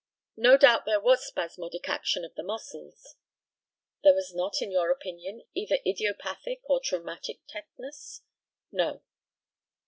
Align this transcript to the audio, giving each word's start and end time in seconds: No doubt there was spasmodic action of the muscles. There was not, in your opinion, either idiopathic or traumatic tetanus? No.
No 0.37 0.57
doubt 0.57 0.85
there 0.85 0.99
was 0.99 1.27
spasmodic 1.27 1.87
action 1.87 2.25
of 2.25 2.33
the 2.33 2.41
muscles. 2.41 3.17
There 4.03 4.15
was 4.15 4.33
not, 4.33 4.59
in 4.59 4.71
your 4.71 4.89
opinion, 4.89 5.43
either 5.53 5.77
idiopathic 5.85 6.61
or 6.67 6.79
traumatic 6.79 7.41
tetanus? 7.47 8.23
No. 8.71 9.03